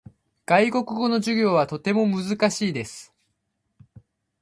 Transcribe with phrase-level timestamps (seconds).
[0.47, 3.13] 外国語の授業はとても難しいです。